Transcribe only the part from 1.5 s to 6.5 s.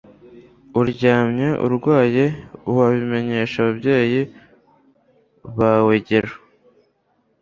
urwaye wabimenyesha ababyeyi bawegero